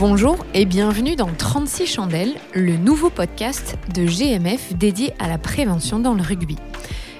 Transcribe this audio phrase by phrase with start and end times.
[0.00, 5.98] Bonjour et bienvenue dans 36 chandelles, le nouveau podcast de GMF dédié à la prévention
[5.98, 6.56] dans le rugby.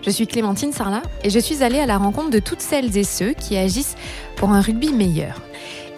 [0.01, 3.05] Je suis Clémentine Sarlat et je suis allée à la rencontre de toutes celles et
[3.05, 3.97] ceux qui agissent
[4.37, 5.43] pour un rugby meilleur.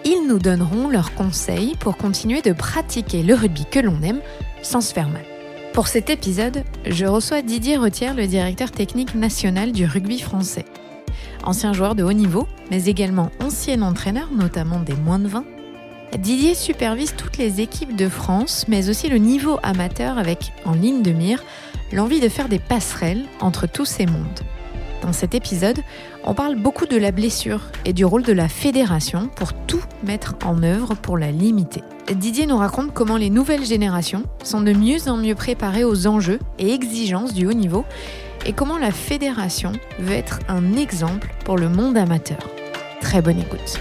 [0.03, 4.19] Ils nous donneront leurs conseils pour continuer de pratiquer le rugby que l'on aime
[4.61, 5.23] sans se faire mal.
[5.71, 10.65] Pour cet épisode, je reçois Didier Retière, le directeur technique national du rugby français.
[11.45, 15.45] Ancien joueur de haut niveau, mais également ancien entraîneur, notamment des moins de 20,
[16.19, 21.01] Didier supervise toutes les équipes de France, mais aussi le niveau amateur avec, en ligne
[21.01, 21.43] de mire,
[21.91, 24.41] l'envie de faire des passerelles entre tous ces mondes.
[25.01, 25.79] Dans cet épisode,
[26.23, 30.35] on parle beaucoup de la blessure et du rôle de la fédération pour tout mettre
[30.45, 31.83] en œuvre pour la limiter.
[32.13, 36.39] Didier nous raconte comment les nouvelles générations sont de mieux en mieux préparées aux enjeux
[36.59, 37.85] et exigences du haut niveau
[38.45, 42.49] et comment la fédération veut être un exemple pour le monde amateur.
[43.01, 43.79] Très bonne écoute.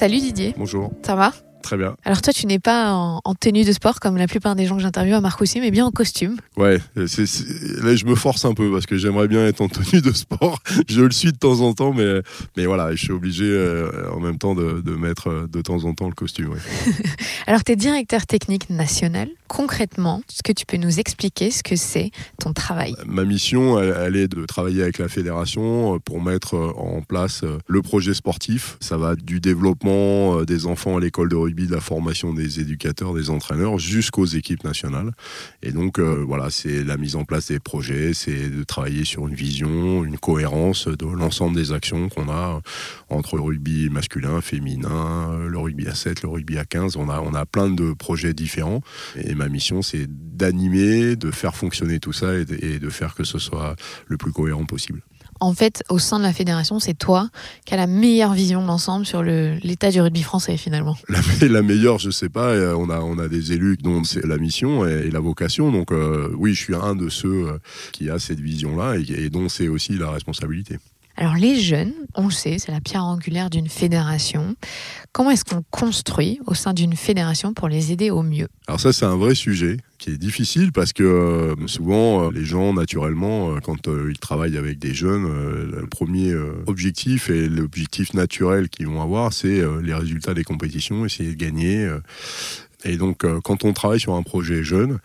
[0.00, 0.54] Salut Didier.
[0.56, 0.90] Bonjour.
[1.02, 1.30] Ça va?
[1.70, 1.94] Très bien.
[2.04, 4.82] Alors toi, tu n'es pas en, tenue de sport comme la plupart des gens que
[4.82, 6.36] j'interviewe à Marcoussis, mais bien en costume.
[6.56, 10.10] Ouais, là je me force un peu parce que j'aimerais bien être en tenue de
[10.10, 10.58] sport.
[10.88, 12.22] je le suis de temps en temps, mais,
[12.56, 15.84] mais voilà, je suis obligé euh, en même temps de, de, mettre euh, de temps
[15.84, 16.56] en temps le costume.
[17.46, 19.28] Alors tu es directeur technique national.
[19.46, 22.96] Concrètement, est-ce que tu peux nous expliquer ce que c'est ton travail?
[23.06, 27.80] Ma mission, elle, est de travailler avec la fédération euh, pour mettre en place le
[27.80, 28.76] projet sportif.
[28.80, 33.14] Ça va du développement des enfants à l'école de rugby de la formation des éducateurs,
[33.14, 35.12] des entraîneurs, jusqu'aux équipes nationales.
[35.62, 39.28] Et donc, euh, voilà, c'est la mise en place des projets, c'est de travailler sur
[39.28, 42.60] une vision, une cohérence de l'ensemble des actions qu'on a
[43.08, 46.96] entre le rugby masculin, féminin, le rugby à 7, le rugby à 15.
[46.96, 48.82] On a, on a plein de projets différents.
[49.16, 53.38] Et ma mission, c'est d'animer, de faire fonctionner tout ça et de faire que ce
[53.38, 55.02] soit le plus cohérent possible
[55.40, 57.28] en fait, au sein de la fédération, c'est toi
[57.64, 60.96] qui as la meilleure vision d'ensemble sur l'état du rugby français, finalement.
[61.40, 62.50] La, meilleure, je sais pas.
[62.50, 65.72] Euh, on a, des élus dont c'est la mission et, la vocation.
[65.72, 67.58] Donc, euh, oui, je suis un de ceux euh,
[67.92, 70.78] qui a cette vision-là et dont c'est aussi la responsabilité.
[71.20, 74.56] Alors les jeunes, on le sait, c'est la pierre angulaire d'une fédération.
[75.12, 78.48] Comment est-ce qu'on construit au sein d'une fédération pour les aider au mieux?
[78.66, 82.46] Alors ça c'est un vrai sujet qui est difficile parce que euh, souvent euh, les
[82.46, 85.24] gens naturellement euh, quand ils travaillent avec des jeunes,
[85.70, 86.34] le premier
[86.66, 91.86] objectif et l'objectif naturel qu'ils vont avoir c'est les résultats des compétitions, essayer de gagner.
[92.84, 95.00] Et donc quand on travaille sur un projet jeune,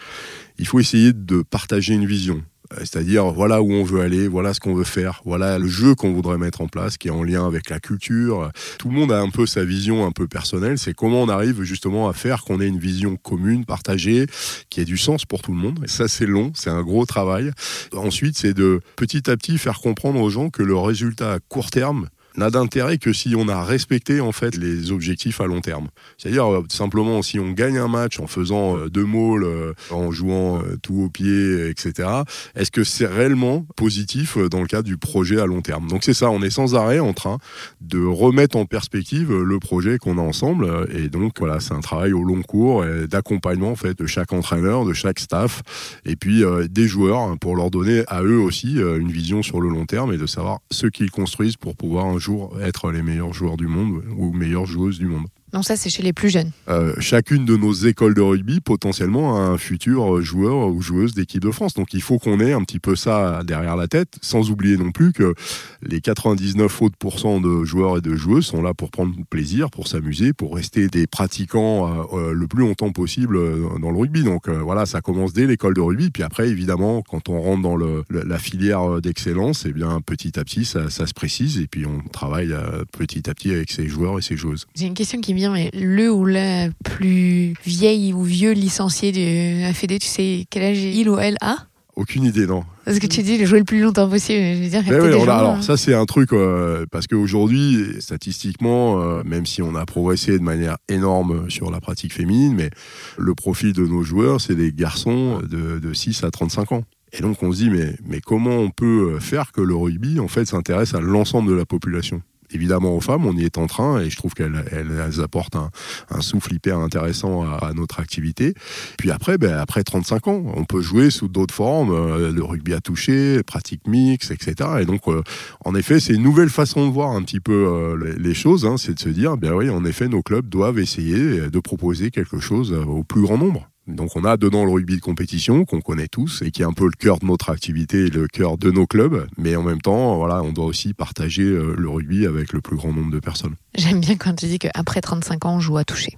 [0.60, 2.42] il faut essayer de partager une vision.
[2.76, 5.96] Euh, c'est-à-dire voilà où on veut aller, voilà ce qu'on veut faire, voilà le jeu
[5.96, 8.52] qu'on voudrait mettre en place, qui est en lien avec la culture.
[8.80, 10.78] Tout le monde a un peu sa vision un peu personnelle.
[10.78, 14.28] C'est comment on arrive justement à faire qu'on ait une vision commune, partagée,
[14.70, 15.80] qui ait du sens pour tout le monde.
[15.84, 17.52] Et ça, c'est long, c'est un gros travail.
[17.94, 21.70] Ensuite, c'est de petit à petit faire comprendre aux gens que le résultat à court
[21.70, 22.08] terme,
[22.38, 25.88] n'a d'intérêt que si on a respecté en fait les objectifs à long terme.
[26.18, 30.12] C'est-à-dire euh, simplement si on gagne un match en faisant euh, deux mauls, euh, en
[30.12, 32.10] jouant tout au pied, etc.
[32.56, 35.88] Est-ce que c'est réellement positif dans le cadre du projet à long terme?
[35.88, 37.38] Donc c'est ça, on est sans arrêt en train
[37.82, 40.88] de remettre en perspective le projet qu'on a ensemble.
[40.94, 44.86] Et donc voilà, c'est un travail au long cours d'accompagnement en fait de chaque entraîneur,
[44.86, 45.62] de chaque staff,
[46.06, 49.70] et puis des joueurs hein, pour leur donner à eux aussi une vision sur le
[49.70, 52.20] long terme et de savoir ce qu'ils construisent pour pouvoir un
[52.62, 55.28] être les meilleurs joueurs du monde ou meilleures joueuses du monde.
[55.56, 56.52] Non, ça c'est chez les plus jeunes.
[56.68, 61.42] Euh, chacune de nos écoles de rugby potentiellement a un futur joueur ou joueuse d'équipe
[61.42, 61.76] de France.
[61.76, 64.92] Donc il faut qu'on ait un petit peu ça derrière la tête, sans oublier non
[64.92, 65.34] plus que
[65.82, 69.88] les 99 autres pourcents de joueurs et de joueuses sont là pour prendre plaisir, pour
[69.88, 73.40] s'amuser, pour rester des pratiquants euh, euh, le plus longtemps possible
[73.80, 74.26] dans le rugby.
[74.26, 76.10] Donc voilà, ça commence dès l'école de rugby.
[76.10, 80.44] Puis après, évidemment, quand on rentre dans le, la filière d'excellence, eh bien petit à
[80.44, 82.54] petit, ça, ça, se précise et puis on travaille
[82.92, 84.68] petit à petit avec ses joueurs et ses joueuses.
[84.76, 89.62] J'ai une question qui vient mais le ou la plus vieille ou vieux licencié de
[89.62, 91.58] la Fédé, tu sais quel âge il ou elle a?
[91.96, 92.66] Aucune idée, non.
[92.84, 94.40] Parce que tu dis jouer le plus longtemps possible.
[94.40, 95.62] Je veux dire, alors hein.
[95.62, 100.44] ça c'est un truc euh, parce qu'aujourd'hui, statistiquement, euh, même si on a progressé de
[100.44, 102.70] manière énorme sur la pratique féminine, mais
[103.18, 106.84] le profil de nos joueurs, c'est des garçons de, de 6 à 35 ans.
[107.14, 110.28] Et donc on se dit mais, mais comment on peut faire que le rugby en
[110.28, 112.22] fait s'intéresse à l'ensemble de la population?
[112.52, 116.22] Évidemment aux femmes, on y est en train et je trouve qu'elles elles, apportent un,
[116.22, 118.54] souffle hyper intéressant à, notre activité.
[118.98, 122.74] Puis après, ben, après 35 ans, on peut jouer sous d'autres formes, euh, le rugby
[122.74, 124.70] à toucher, pratique mixte, etc.
[124.82, 125.22] Et donc, euh,
[125.64, 128.78] en effet, c'est une nouvelle façon de voir un petit peu euh, les, choses, hein,
[128.78, 132.40] c'est de se dire, ben oui, en effet, nos clubs doivent essayer de proposer quelque
[132.40, 133.70] chose au plus grand nombre.
[133.88, 136.74] Donc on a dedans le rugby de compétition qu'on connaît tous et qui est un
[136.74, 139.82] peu le cœur de notre activité et le cœur de nos clubs, mais en même
[139.82, 143.20] temps, voilà, on doit aussi partager euh, le rugby avec le plus grand nombre de
[143.20, 143.56] personnes.
[143.76, 146.18] J'aime bien quand tu dis qu'après 35 ans, on joue à toucher.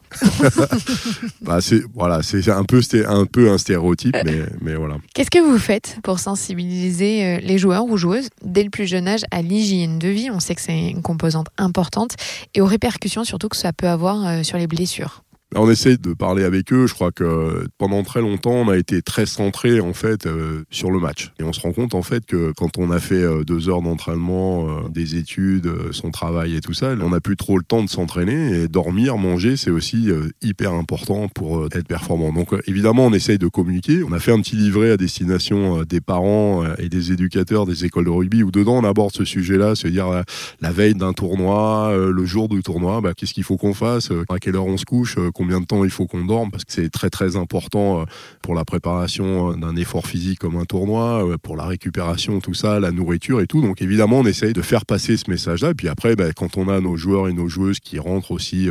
[1.41, 4.97] bah, c'est voilà, c'est un peu un peu un stéréotype, mais, mais voilà.
[5.13, 9.07] Qu'est-ce que vous faites pour sensibiliser euh, les joueurs ou joueuses dès le plus jeune
[9.07, 10.29] âge à l'hygiène de vie?
[10.31, 12.15] On sait que c'est une composante importante
[12.53, 15.23] et aux répercussions surtout que ça peut avoir euh, sur les blessures.
[15.55, 16.88] On essaie de parler avec eux.
[16.88, 20.91] Je crois que pendant très longtemps, on a été très centré en fait euh, sur
[20.91, 21.31] le match.
[21.39, 23.81] Et on se rend compte en fait que quand on a fait euh, deux heures
[23.81, 27.81] d'entraînement, euh, des études, son travail et tout ça, on n'a plus trop le temps
[27.81, 28.63] de s'entraîner.
[28.63, 30.09] Et dormir, manger, c'est aussi
[30.41, 32.33] hyper important pour être performant.
[32.33, 34.03] Donc évidemment, on essaye de communiquer.
[34.03, 38.05] On a fait un petit livret à destination des parents et des éducateurs des écoles
[38.05, 40.23] de rugby où dedans on aborde ce sujet-là, se dire
[40.59, 44.39] la veille d'un tournoi, le jour du tournoi, bah, qu'est-ce qu'il faut qu'on fasse, à
[44.39, 46.89] quelle heure on se couche combien de temps il faut qu'on dorme, parce que c'est
[46.89, 48.06] très très important euh,
[48.42, 52.56] pour la préparation euh, d'un effort physique comme un tournoi, euh, pour la récupération, tout
[52.56, 53.62] ça, la nourriture et tout.
[53.62, 55.72] Donc évidemment, on essaye de faire passer ce message-là.
[55.72, 58.68] Et puis après, bah, quand on a nos joueurs et nos joueuses qui rentrent aussi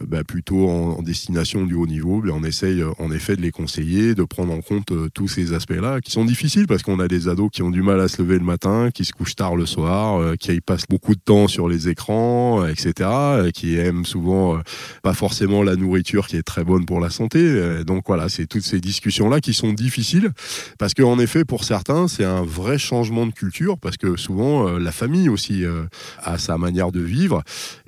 [0.00, 4.14] bah, plutôt en, destination du haut niveau, bah, on essaye en effet de les conseiller,
[4.14, 7.50] de prendre en compte tous ces aspects-là, qui sont difficiles parce qu'on a des ados
[7.52, 10.36] qui ont du mal à se lever le matin, qui se couchent tard le soir,
[10.38, 13.10] qui passent beaucoup de temps sur les écrans, etc.,
[13.52, 14.60] qui aiment souvent
[15.02, 17.38] pas forcément la nourriture qui est très bonne pour la santé.
[17.40, 20.30] Euh, donc voilà, c'est toutes ces discussions-là qui sont difficiles
[20.78, 24.78] parce qu'en effet, pour certains, c'est un vrai changement de culture parce que souvent, euh,
[24.78, 25.84] la famille aussi euh,
[26.22, 27.42] a sa manière de vivre.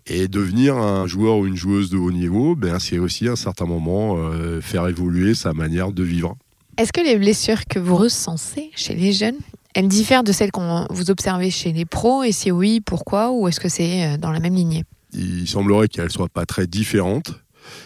[0.07, 3.37] Et devenir un joueur ou une joueuse de haut niveau, ben, c'est aussi à un
[3.37, 4.19] certain moment
[4.61, 6.37] faire évoluer sa manière de vivre.
[6.79, 9.37] Est-ce que les blessures que vous recensez chez les jeunes,
[9.75, 12.25] elles diffèrent de celles qu'on vous observez chez les pros?
[12.25, 13.31] Et si oui, pourquoi?
[13.31, 14.85] Ou est-ce que c'est dans la même lignée?
[15.13, 17.33] Il semblerait qu'elles ne soient pas très différentes.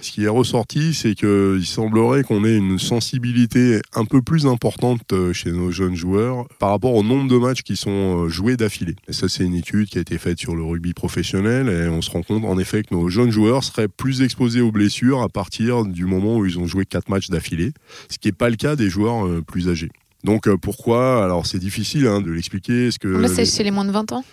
[0.00, 5.12] Ce qui est ressorti, c'est qu'il semblerait qu'on ait une sensibilité un peu plus importante
[5.12, 8.56] euh, chez nos jeunes joueurs par rapport au nombre de matchs qui sont euh, joués
[8.56, 8.96] d'affilée.
[9.08, 12.02] Et ça, c'est une étude qui a été faite sur le rugby professionnel et on
[12.02, 15.28] se rend compte en effet que nos jeunes joueurs seraient plus exposés aux blessures à
[15.28, 17.72] partir du moment où ils ont joué quatre matchs d'affilée,
[18.08, 19.90] ce qui n'est pas le cas des joueurs euh, plus âgés.
[20.22, 21.22] Donc pourquoi?
[21.22, 22.90] Alors c'est difficile hein, de l'expliquer.
[22.90, 24.24] ce que c'est chez les moins de 20 ans?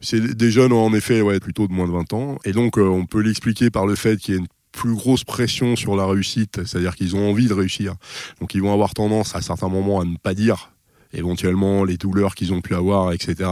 [0.00, 3.06] C'est des jeunes en effet ouais, plutôt de moins de 20 ans et donc on
[3.06, 6.64] peut l'expliquer par le fait qu'il y a une plus grosse pression sur la réussite,
[6.64, 7.94] c'est-à-dire qu'ils ont envie de réussir.
[8.40, 10.70] Donc ils vont avoir tendance à certains moments à ne pas dire
[11.14, 13.48] éventuellement les douleurs qu'ils ont pu avoir, etc.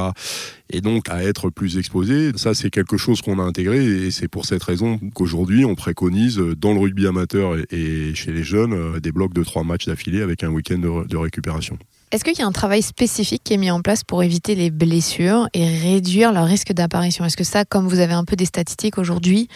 [0.70, 2.32] Et donc à être plus exposés.
[2.36, 6.36] Ça, c'est quelque chose qu'on a intégré et c'est pour cette raison qu'aujourd'hui, on préconise
[6.36, 10.22] dans le rugby amateur et chez les jeunes euh, des blocs de trois matchs d'affilée
[10.22, 11.78] avec un week-end de récupération.
[12.12, 14.70] Est-ce qu'il y a un travail spécifique qui est mis en place pour éviter les
[14.70, 17.24] blessures et réduire leur risque d'apparition?
[17.24, 19.48] Est-ce que ça, comme vous avez un peu des statistiques aujourd'hui,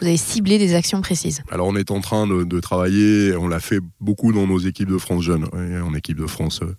[0.00, 3.60] vous avez ciblé des actions précises Alors on est en train de, travailler, on l'a
[3.60, 6.74] fait beaucoup dans nos équipes de France jeunes, en équipe de France euh,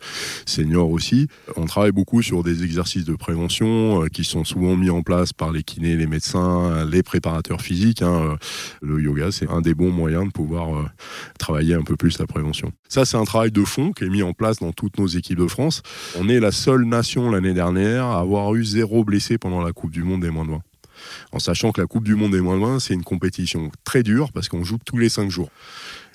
[0.45, 1.27] senior aussi.
[1.55, 5.33] On travaille beaucoup sur des exercices de prévention euh, qui sont souvent mis en place
[5.33, 8.01] par les kinés, les médecins, les préparateurs physiques.
[8.01, 8.37] Hein.
[8.81, 10.85] Le yoga, c'est un des bons moyens de pouvoir euh,
[11.39, 12.71] travailler un peu plus la prévention.
[12.89, 15.39] Ça, c'est un travail de fond qui est mis en place dans toutes nos équipes
[15.39, 15.81] de France.
[16.19, 19.91] On est la seule nation l'année dernière à avoir eu zéro blessé pendant la Coupe
[19.91, 20.61] du Monde des moins de 20
[21.31, 24.31] en sachant que la Coupe du Monde des moins 20, c'est une compétition très dure
[24.31, 25.49] parce qu'on joue tous les cinq jours.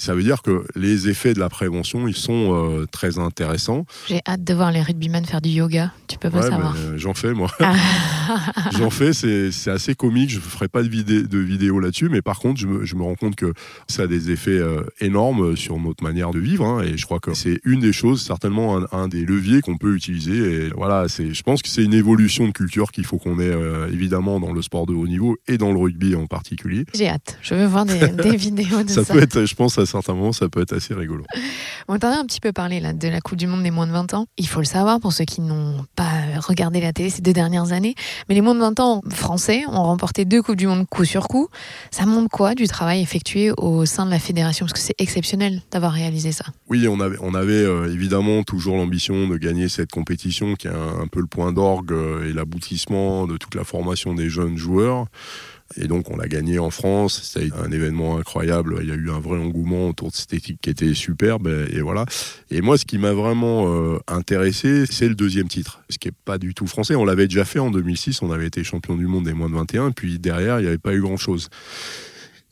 [0.02, 3.86] Ça veut dire que les effets de la prévention, ils sont euh, très intéressants.
[4.08, 5.92] J'ai hâte de voir les rugbymen faire du yoga.
[6.08, 6.74] Tu peux pas savoir.
[6.76, 7.48] Euh, j'en fais, moi.
[7.60, 7.76] Ah.
[8.72, 10.30] J'en fais, c'est assez comique.
[10.30, 12.96] Je ne ferai pas de, vidé de vidéo là-dessus, mais par contre, je me, je
[12.96, 13.52] me, rends compte que
[13.86, 16.64] ça a des effets euh, énormes sur notre manière de vivre.
[16.66, 19.94] Hein, et je crois que c'est une des choses, certainement un, des leviers qu'on peut
[19.94, 20.36] utiliser.
[20.36, 23.54] Et voilà, je pense que c'est une évolution de culture qu'il faut qu'on ait
[23.92, 26.86] évidemment dans le sport de haut niveau et dans le rugby en particulier.
[26.92, 27.38] J'ai hâte.
[27.40, 29.04] Je veux voir des, des vidéos de ça.
[29.04, 31.24] Ça peut être, je pense, certains moments, ça peut être assez rigolo.
[31.88, 33.86] On t'en a un petit peu parlé là, de la Coupe du Monde des moins
[33.86, 34.26] de 20 ans.
[34.38, 37.72] Il faut le savoir pour ceux qui n'ont pas regardé la télé ces deux dernières
[37.72, 37.94] années.
[38.28, 41.28] Mais les moins de 20 ans français ont remporté deux Coupes du Monde coup sur
[41.28, 41.48] coup.
[41.90, 44.66] Ça montre quoi du travail effectué au sein de la fédération?
[44.66, 46.44] Parce que c'est exceptionnel d'avoir réalisé ça.
[46.68, 50.70] Oui, on avait, on avait euh, évidemment toujours l'ambition de gagner cette compétition qui est
[50.70, 55.06] un, peu le point d'orgue euh, et l'aboutissement de toute la formation des jeunes joueurs.
[55.76, 59.10] Et donc on l'a gagné en France, c'était un événement incroyable, il y a eu
[59.10, 62.04] un vrai engouement autour de cette équipe qui était superbe, et, voilà.
[62.50, 66.14] Et moi ce qui m'a vraiment euh, intéressé, c'est le deuxième titre, ce qui n'est
[66.24, 69.06] pas du tout français, on l'avait déjà fait en 2006, on avait été champion du
[69.06, 71.48] monde des moins de 21, puis derrière il n'y avait pas eu grand-chose.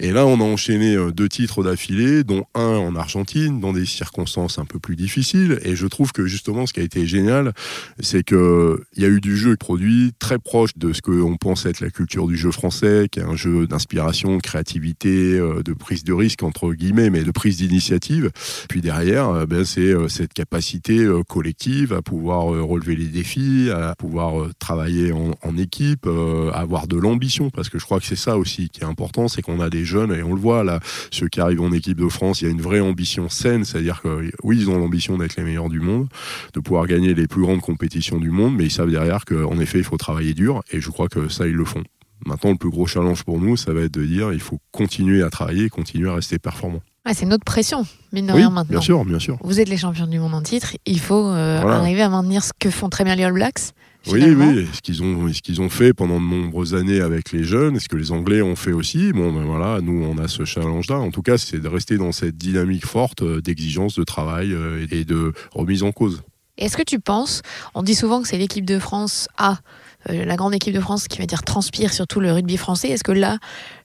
[0.02, 3.84] Et là, on a enchaîné euh, deux titres d'affilée, dont un en Argentine, dans des
[3.84, 5.60] circonstances un peu plus difficiles.
[5.62, 7.52] Et je trouve que justement, ce qui a été génial,
[8.00, 11.66] c'est que il y a eu du jeu produit très proche de ce qu'on pense
[11.66, 15.74] être la culture du jeu français, qui est un jeu d'inspiration, de créativité, euh, de
[15.74, 18.30] prise de risque entre guillemets, mais de prise d'initiative.
[18.70, 24.48] Puis derrière, euh, ben, c'est cette capacité collective à pouvoir relever les défis, à pouvoir
[24.58, 28.38] travailler en, en équipe, à avoir de l'ambition, parce que je crois que c'est ça
[28.38, 30.80] aussi qui est important, c'est qu'on a des jeunes, et on le voit là,
[31.10, 34.00] ceux qui arrivent en équipe de France, il y a une vraie ambition saine, c'est-à-dire
[34.00, 36.08] que oui, ils ont l'ambition d'être les meilleurs du monde,
[36.54, 39.78] de pouvoir gagner les plus grandes compétitions du monde, mais ils savent derrière qu'en effet,
[39.78, 41.84] il faut travailler dur, et je crois que ça, ils le font.
[42.26, 45.22] Maintenant, le plus gros challenge pour nous, ça va être de dire il faut continuer
[45.22, 46.82] à travailler, continuer à rester performant.
[47.12, 48.78] C'est notre pression, mine de rien maintenant.
[48.78, 49.38] Bien sûr, bien sûr.
[49.42, 52.52] Vous êtes les champions du monde en titre, il faut euh, arriver à maintenir ce
[52.58, 53.72] que font très bien les All Blacks,
[54.06, 57.44] oui, oui, ce qu'ils ont, ce qu'ils ont fait pendant de nombreuses années avec les
[57.44, 59.12] jeunes, ce que les Anglais ont fait aussi.
[59.12, 60.98] Bon, ben voilà, nous on a ce challenge-là.
[60.98, 64.86] En tout cas, c'est de rester dans cette dynamique forte euh, d'exigence, de travail euh,
[64.90, 66.22] et de remise en cause.
[66.56, 67.42] Est-ce que tu penses,
[67.74, 69.58] on dit souvent que c'est l'équipe de France A,
[70.06, 72.88] la grande équipe de France qui va dire transpire surtout le rugby français.
[72.88, 73.38] Est-ce que là,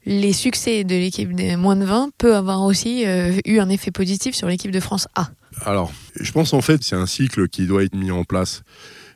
[0.05, 3.03] les succès de l'équipe des moins de 20 peut avoir aussi
[3.45, 5.29] eu un effet positif sur l'équipe de France A?
[5.61, 8.63] Alors, je pense en fait c'est un cycle qui doit être mis en place.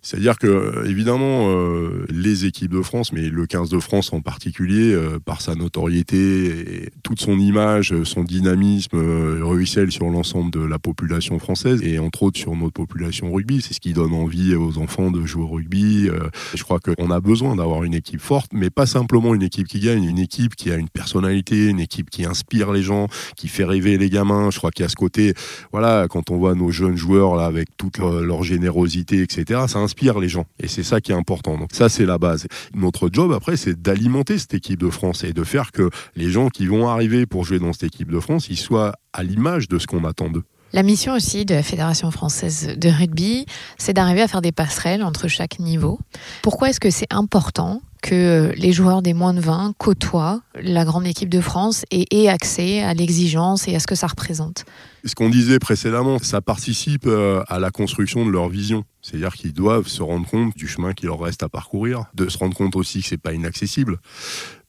[0.01, 4.93] C'est-à-dire que, évidemment, euh, les équipes de France, mais le 15 de France en particulier,
[4.93, 6.47] euh, par sa notoriété
[6.83, 11.99] et toute son image, son dynamisme, euh, ruisselle sur l'ensemble de la population française et
[11.99, 13.61] entre autres sur notre population rugby.
[13.61, 16.09] C'est ce qui donne envie aux enfants de jouer au rugby.
[16.53, 19.79] je crois qu'on a besoin d'avoir une équipe forte, mais pas simplement une équipe qui
[19.79, 23.65] gagne, une équipe qui a une personnalité, une équipe qui inspire les gens, qui fait
[23.65, 24.49] rêver les gamins.
[24.51, 25.33] Je crois qu'il y a ce côté,
[25.71, 30.19] voilà, quand on voit nos jeunes joueurs là avec toute leur, générosité, etc., ça inspire
[30.19, 30.45] les gens.
[30.59, 31.57] Et c'est ça qui est important.
[31.57, 32.45] Donc ça, c'est la base.
[32.75, 36.49] Notre job, après, c'est d'alimenter cette équipe de France et de faire que les gens
[36.49, 39.79] qui vont arriver pour jouer dans cette équipe de France, ils soient à l'image de
[39.79, 40.43] ce qu'on attend d'eux.
[40.71, 43.47] La mission aussi de la Fédération française de rugby,
[43.79, 45.99] c'est d'arriver à faire des passerelles entre chaque niveau.
[46.43, 51.07] Pourquoi est-ce que c'est important que les joueurs des moins de 20 côtoient la grande
[51.07, 54.65] équipe de France et aient accès à l'exigence et à ce que ça représente?
[55.05, 58.83] Ce qu'on disait précédemment, ça participe euh, à la construction de leur vision.
[59.09, 62.37] C'est-à-dire qu'ils doivent se rendre compte du chemin qu'il leur reste à parcourir, de se
[62.37, 63.97] rendre compte aussi que c'est pas inaccessible,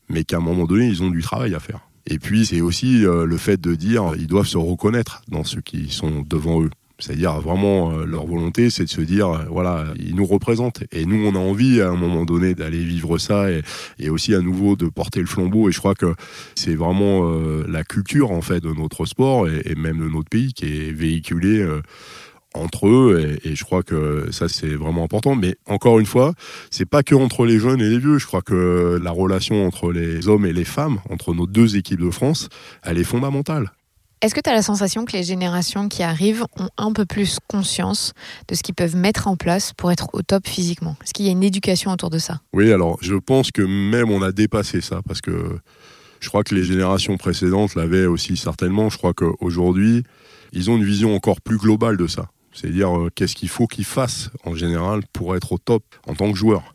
[0.09, 1.81] mais qu'à un moment donné, ils ont du travail à faire.
[2.07, 5.61] Et puis c'est aussi euh, le fait de dire ils doivent se reconnaître dans ceux
[5.61, 6.71] qui sont devant eux.
[6.99, 11.05] C'est-à-dire vraiment euh, leur volonté, c'est de se dire euh, voilà, ils nous représentent et
[11.05, 14.75] nous on a envie à un moment donné d'aller vivre ça et, aussi à nouveau
[14.75, 15.69] de porter le flambeau.
[15.69, 16.15] Et je crois que
[16.55, 17.31] c'est vraiment
[17.69, 20.93] la culture en fait de notre sport et, et, même de notre pays qui est
[20.93, 21.67] véhiculée
[22.54, 25.35] entre eux et, je crois que ça c'est vraiment important.
[25.35, 26.35] Mais encore une fois
[26.71, 28.19] c'est pas que entre les jeunes et les vieux.
[28.19, 32.00] Je crois que la relation entre les hommes et les femmes entre nos deux équipes
[32.00, 32.49] de France
[32.83, 33.71] elle est fondamentale.
[34.23, 37.38] Est-ce que tu as la sensation que les générations qui arrivent ont un peu plus
[37.49, 38.12] conscience
[38.49, 40.95] de ce qu'ils peuvent mettre en place pour être au top physiquement?
[41.02, 42.42] Est-ce qu'il y a une éducation autour de ça?
[42.52, 45.59] Oui, alors je pense que même on a dépassé ça parce que
[46.21, 48.90] je crois que les générations précédentes l'avaient aussi certainement.
[48.90, 50.02] Je crois qu'aujourd'hui,
[50.52, 52.28] ils ont une vision encore plus globale de ça.
[52.52, 56.30] C'est-à-dire euh, qu'est-ce qu'il faut qu'il fasse en général pour être au top en tant
[56.30, 56.75] que joueur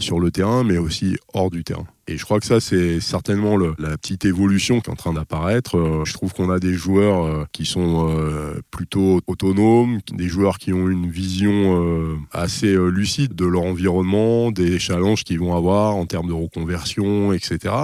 [0.00, 1.86] sur le terrain, mais aussi hors du terrain.
[2.08, 5.12] Et je crois que ça, c'est certainement le, la petite évolution qui est en train
[5.12, 5.76] d'apparaître.
[5.76, 10.58] Euh, je trouve qu'on a des joueurs euh, qui sont euh, plutôt autonomes, des joueurs
[10.58, 16.06] qui ont une vision assez lucide de leur environnement, des challenges qu'ils vont avoir en
[16.06, 17.74] termes de reconversion, etc.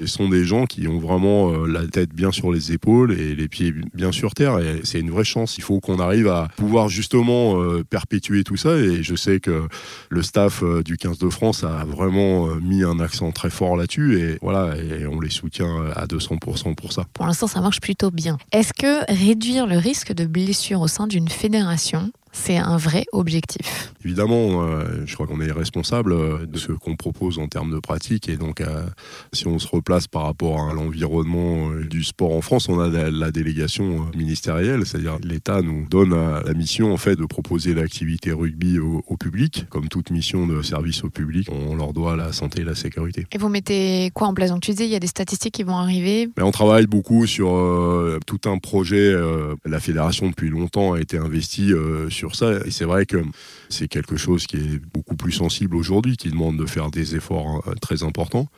[0.00, 3.48] Ce sont des gens qui ont vraiment la tête bien sur les épaules et les
[3.48, 4.58] pieds bien sur terre.
[4.58, 5.58] Et c'est une vraie chance.
[5.58, 8.76] Il faut qu'on arrive à pouvoir justement perpétuer tout ça.
[8.76, 9.66] Et je sais que
[10.08, 14.38] le staff du 15 de France a vraiment mis un accent très fort là-dessus et
[14.42, 17.04] voilà, et on les soutient à 200% pour ça.
[17.12, 18.38] Pour l'instant, ça marche plutôt bien.
[18.52, 23.92] Est-ce que réduire le risque de blessure au sein d'une fédération c'est un vrai objectif.
[24.04, 27.80] Évidemment, euh, je crois qu'on est responsable euh, de ce qu'on propose en termes de
[27.80, 28.28] pratique.
[28.28, 28.84] Et donc, euh,
[29.32, 33.30] si on se replace par rapport à l'environnement du sport en France, on a la,
[33.30, 39.16] délégation ministérielle, c'est-à-dire l'État nous donne la mission en fait de proposer l'activité rugby au,
[39.16, 41.48] public, comme toute mission de service au public.
[41.52, 43.26] On leur doit la santé et la sécurité.
[43.30, 44.50] Et vous mettez quoi en place?
[44.50, 46.28] Donc tu disais, il y a des statistiques qui vont arriver.
[46.36, 47.50] Mais on travaille beaucoup sur
[48.26, 49.14] tout un projet.
[49.64, 51.72] la fédération depuis longtemps a été investie
[52.08, 52.52] sur sur ça.
[52.66, 53.16] Et c'est vrai que
[53.70, 57.62] c'est quelque chose qui est beaucoup plus sensible aujourd'hui, qui demande de faire des efforts
[57.66, 58.48] euh, très importants.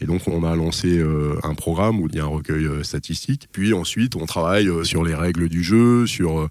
[0.00, 2.82] Et donc, on a lancé euh, un programme où il y a un recueil euh,
[2.82, 3.48] statistique.
[3.52, 6.48] Puis ensuite, on travaille sur les règles du jeu, sur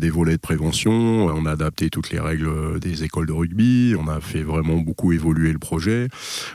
[0.00, 0.92] des volets de prévention.
[0.92, 3.94] On a adapté toutes les règles des écoles de rugby.
[3.98, 6.08] On a fait vraiment beaucoup évoluer le projet.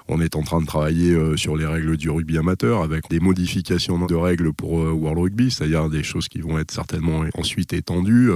[0.07, 4.05] On est en train de travailler sur les règles du rugby amateur avec des modifications
[4.05, 8.31] de règles pour World Rugby, c'est-à-dire des choses qui vont être certainement ensuite étendues.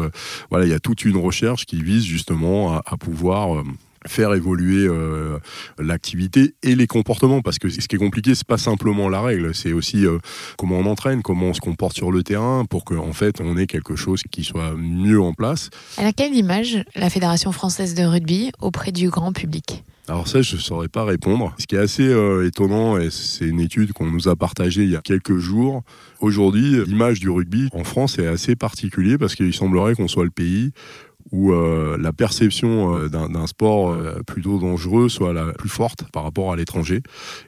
[0.50, 3.64] Voilà, il y a toute une recherche qui vise justement à, pouvoir euh,
[4.08, 5.38] faire évoluer euh,
[5.78, 9.54] l'activité et les comportements parce que ce qui est compliqué c'est pas simplement la règle
[9.54, 10.18] c'est aussi euh,
[10.58, 13.58] comment on entraîne comment on se comporte sur le terrain pour qu'en en fait on
[13.58, 15.70] ait quelque chose qui soit mieux en place.
[15.98, 19.84] À quelle image la Fédération française de rugby auprès du grand public?
[20.08, 21.54] Alors ça, je ne saurais pas répondre.
[21.58, 22.12] Ce qui est assez
[22.46, 25.84] étonnant, et c'est une étude qu'on nous a partagée il y a quelques jours,
[26.20, 30.32] aujourd'hui, l'image du rugby en France est assez particulière parce qu'il semblerait qu'on soit le
[30.32, 30.72] pays
[31.32, 36.24] où euh, la perception euh, d'un sport euh, plutôt dangereux soit la plus forte par
[36.24, 37.02] rapport à l'étranger.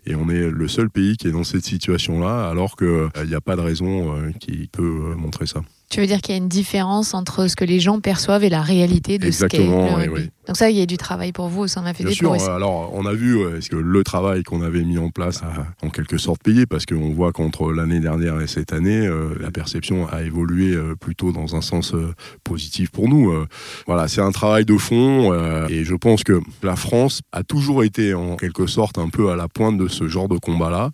[0.06, 3.42] Et on est le seul pays qui est dans cette situation-là, alors qu'il n'y a
[3.42, 5.62] pas de raison qui peut montrer ça.
[5.94, 8.50] Tu veux dire qu'il y a une différence entre ce que les gens perçoivent et
[8.50, 10.32] la réalité de ce qu'est le rugby.
[10.48, 12.32] Donc ça, il y a du travail pour vous au sein de la Fédération.
[12.32, 12.52] Bien sûr.
[12.52, 15.90] Alors, on a vu est-ce que le travail qu'on avait mis en place a en
[15.90, 16.66] quelque sorte payé?
[16.66, 20.96] Parce qu'on voit qu'entre l'année dernière et cette année, euh, la perception a évolué euh,
[20.96, 23.34] plutôt dans un sens euh, positif pour nous.
[23.88, 25.34] voilà, c'est un travail de fond
[25.70, 29.36] et je pense que la France a toujours été en quelque sorte un peu à
[29.36, 30.90] la pointe de ce genre de combat-là.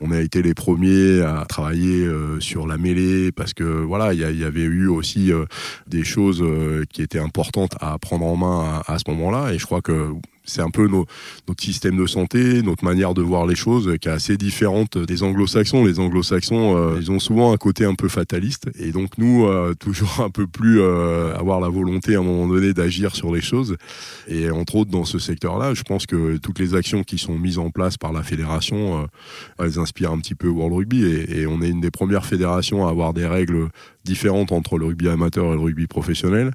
[0.00, 2.08] On a été les premiers à travailler
[2.40, 5.44] sur la mêlée parce que voilà, il y a il y avait eu aussi euh,
[5.86, 9.52] des choses euh, qui étaient importantes à prendre en main à, à ce moment-là.
[9.52, 10.12] Et je crois que
[10.48, 14.12] c'est un peu notre système de santé, notre manière de voir les choses qui est
[14.12, 15.84] assez différente des anglo-saxons.
[15.84, 19.74] Les anglo-saxons, euh, ils ont souvent un côté un peu fataliste et donc nous, euh,
[19.74, 23.42] toujours un peu plus euh, avoir la volonté à un moment donné d'agir sur les
[23.42, 23.76] choses.
[24.26, 27.58] Et entre autres dans ce secteur-là, je pense que toutes les actions qui sont mises
[27.58, 29.06] en place par la fédération,
[29.58, 32.86] elles inspirent un petit peu World Rugby et, et on est une des premières fédérations
[32.86, 33.68] à avoir des règles
[34.04, 36.52] différentes entre le rugby amateur et le rugby professionnel.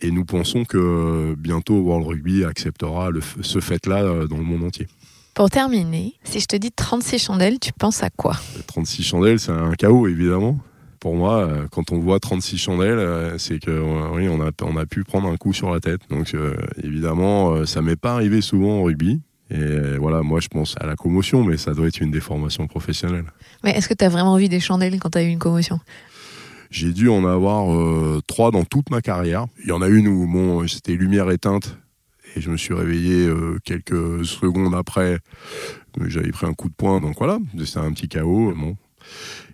[0.00, 3.10] Et nous pensons que bientôt World Rugby acceptera
[3.42, 4.86] ce fait-là euh, dans le monde entier.
[5.34, 8.36] Pour terminer, si je te dis 36 chandelles, tu penses à quoi?
[8.66, 10.58] 36 chandelles, c'est un chaos évidemment.
[11.00, 13.70] Pour moi, euh, quand on voit 36 chandelles, euh, c'est que
[14.14, 16.00] oui, on a, on a pu prendre un coup sur la tête.
[16.10, 16.34] Donc
[16.82, 19.20] évidemment, ça m'est pas arrivé souvent au rugby.
[19.50, 23.24] Et voilà, moi je pense à la commotion, mais ça doit être une déformation professionnelle.
[23.64, 25.80] Mais est-ce que tu as vraiment vu des chandelles quand tu as eu une commotion?
[26.70, 29.46] J'ai dû en avoir euh, trois dans toute ma carrière.
[29.62, 31.78] Il y en a une où bon, c'était lumière éteinte
[32.36, 35.18] et je me suis réveillé euh, quelques secondes après.
[36.06, 38.54] J'avais pris un coup de poing, donc voilà, c'était un petit chaos.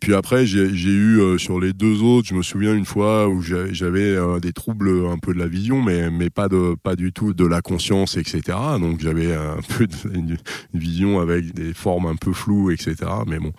[0.04, 3.40] Puis après, j'ai eu euh, sur les deux autres, je me souviens une fois où
[3.40, 7.10] j'avais euh, des troubles un peu de la vision, mais, mais pas, de, pas du
[7.10, 8.42] tout de la conscience, etc.
[8.78, 10.36] Donc j'avais un peu une,
[10.74, 12.96] vision avec des formes un peu floues, etc.
[13.26, 13.52] Mais bon,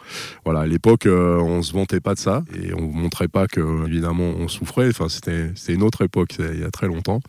[0.43, 3.87] voilà, à l'époque, euh, on se vantait pas de ça et on montrait pas que,
[3.87, 4.89] évidemment, on souffrait.
[4.89, 7.21] Enfin, c'était une autre époque, il y a très longtemps.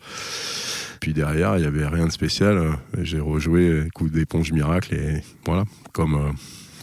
[1.01, 2.77] Puis derrière, il y avait rien de spécial.
[3.01, 6.33] J'ai rejoué coup d'éponge miracle et voilà, comme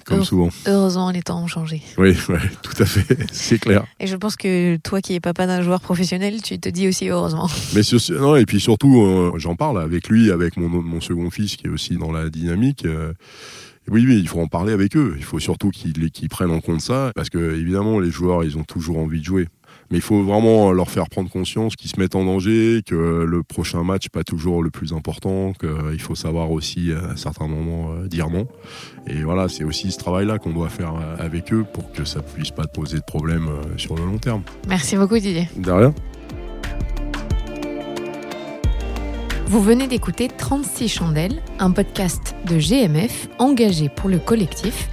[0.04, 0.50] comme souvent.
[0.66, 1.82] Heureusement, les temps ont changé.
[1.98, 2.16] Oui,
[2.62, 3.84] tout à fait, c'est clair.
[4.00, 7.08] Et je pense que toi qui es papa d'un joueur professionnel, tu te dis aussi
[7.08, 7.48] heureusement.
[7.74, 11.56] Mais non, et puis surtout, euh, j'en parle avec lui, avec mon, mon second fils
[11.56, 12.84] qui est aussi dans la dynamique.
[12.84, 13.12] Euh,
[13.88, 15.14] oui, oui, il faut en parler avec eux.
[15.18, 18.64] Il faut surtout qu'ils prennent en compte ça, parce que évidemment, les joueurs, ils ont
[18.64, 19.48] toujours envie de jouer.
[19.90, 23.42] Mais il faut vraiment leur faire prendre conscience qu'ils se mettent en danger, que le
[23.42, 27.92] prochain match n'est pas toujours le plus important, qu'il faut savoir aussi à certains moments
[27.92, 28.46] euh, dire non.
[29.06, 32.20] Et voilà, c'est aussi ce travail-là qu'on doit faire euh, avec eux pour que ça
[32.20, 34.42] ne puisse pas poser de problème euh, sur le long terme.
[34.68, 35.48] Merci beaucoup Didier.
[35.56, 35.94] De rien.
[39.46, 44.88] Vous venez d'écouter 36 chandelles, un podcast de GMF engagé pour le collectif.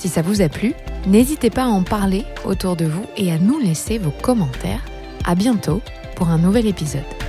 [0.00, 0.72] Si ça vous a plu,
[1.06, 4.82] n'hésitez pas à en parler autour de vous et à nous laisser vos commentaires.
[5.26, 5.82] À bientôt
[6.16, 7.19] pour un nouvel épisode.